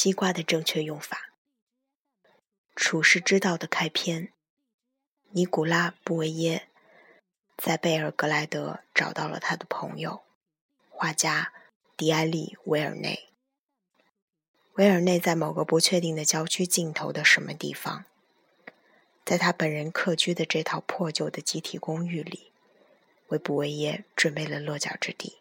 [0.00, 1.32] 西瓜的正确用法。
[2.76, 4.32] 处世之道的开篇，
[5.30, 6.68] 尼古拉·布维耶
[7.56, 10.22] 在贝尔格莱德找到了他的朋友，
[10.88, 11.52] 画家
[11.96, 13.28] 迪埃利·维尔内。
[14.74, 18.04] 维尔内在某个不确定的郊区尽头的什么地方，
[19.24, 22.52] 在他本人客居的这套破旧的集体公寓里，
[23.30, 25.38] 为布维耶准备了落脚之地。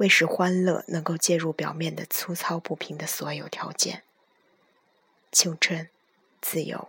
[0.00, 4.02] 为使欢乐能够介入表面的粗糙不平的所有条件，
[5.30, 5.90] 青春、
[6.40, 6.88] 自由、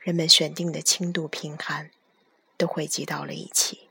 [0.00, 1.90] 人们选定的轻度贫寒，
[2.56, 3.90] 都汇集到了一起。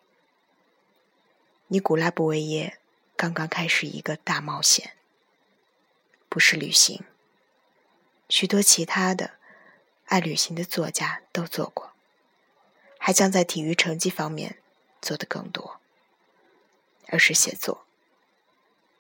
[1.67, 2.80] 尼古拉·布维耶
[3.16, 4.94] 刚刚开始一个大冒险。
[6.28, 7.04] 不是旅行，
[8.28, 9.36] 许多其他的
[10.06, 11.92] 爱旅行的作家都做过，
[12.98, 14.58] 还将在体育成绩方面
[15.00, 15.80] 做得更多。
[17.09, 17.86] 而是写作，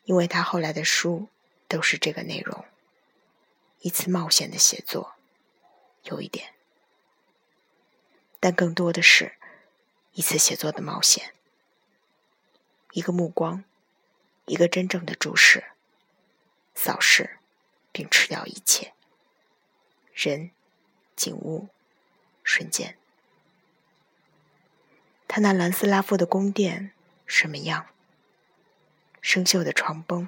[0.05, 1.27] 因为他后来的书
[1.67, 2.65] 都是这个内容：
[3.79, 5.13] 一次冒险的写作，
[6.03, 6.53] 有一点，
[8.39, 9.35] 但更多的是
[10.13, 11.33] 一次写作的冒险。
[12.91, 13.63] 一个目光，
[14.45, 15.63] 一个真正的注视。
[16.75, 17.37] 扫视，
[17.91, 18.93] 并吃掉一切
[20.13, 20.51] 人、
[21.15, 21.69] 景物、
[22.43, 22.97] 瞬间。
[25.27, 26.91] 他那兰斯拉夫的宫殿
[27.25, 27.87] 什么样？
[29.23, 30.27] 生锈的床崩，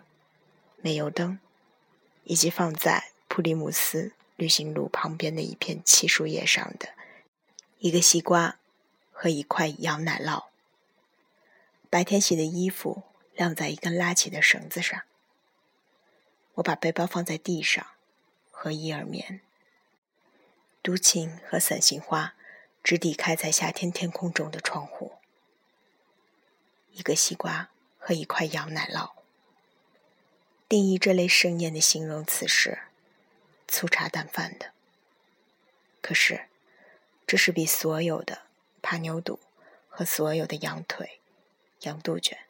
[0.77, 1.37] 煤油灯，
[2.23, 6.87] 以及放在普利姆斯旅行路旁边的一片漆树叶上的
[7.79, 8.57] 一个西瓜
[9.11, 10.45] 和一块羊奶酪。
[11.89, 13.03] 白天洗的衣服
[13.35, 15.01] 晾在一根拉起的绳子上。
[16.55, 17.85] 我把背包放在地上，
[18.49, 19.41] 和伊尔棉。
[20.81, 22.33] 独琴和伞形花
[22.81, 25.15] 直抵开在夏天天空中的窗户。
[26.93, 27.69] 一个西瓜
[28.05, 29.13] 和一块羊奶酪。
[30.69, 32.83] 定义这类盛宴的形容词是
[33.67, 34.73] 粗茶淡饭的。
[36.01, 36.45] 可是，
[37.25, 38.43] 这是比所有的
[38.79, 39.39] 扒牛肚
[39.89, 41.19] 和所有的羊腿、
[41.79, 42.45] 羊肚卷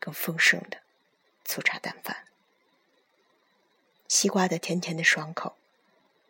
[0.00, 0.78] 更丰盛的
[1.44, 2.24] 粗茶淡饭。
[4.08, 5.58] 西瓜的甜甜的爽口，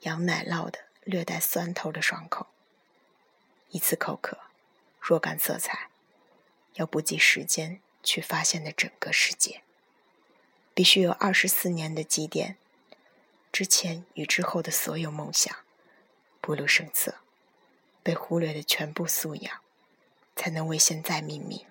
[0.00, 2.48] 羊奶酪的略带酸头的爽口。
[3.70, 4.38] 一次口渴，
[5.00, 5.90] 若干色彩，
[6.74, 9.62] 要不计时间去发现的整个世界，
[10.74, 12.56] 必须有二十四年的积淀，
[13.52, 15.54] 之前与之后的所有梦想，
[16.40, 17.16] 不露声色，
[18.02, 19.60] 被忽略的全部素养，
[20.34, 21.66] 才能为现在命名，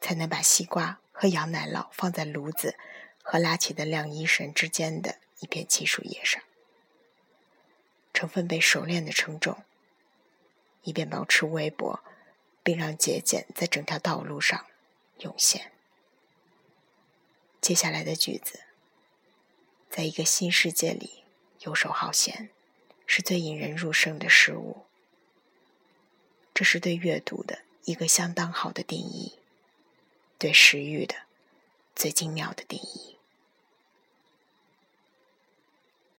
[0.00, 2.76] 才能把西瓜和羊奶酪放在炉子。
[3.24, 6.42] 和拉起的晾衣绳之间的一片漆树叶上，
[8.12, 9.62] 成分被熟练的称重，
[10.82, 12.00] 以便保持微薄，
[12.64, 14.66] 并让节俭在整条道路上
[15.22, 15.72] 涌现。
[17.60, 18.60] 接下来的句子，
[19.88, 21.22] 在一个新世界里
[21.60, 22.50] 游手好闲，
[23.06, 24.84] 是最引人入胜的事物。
[26.54, 29.32] 这是对阅读的一个相当好的定义，
[30.38, 31.14] 对食欲的
[31.96, 33.11] 最精妙的定义。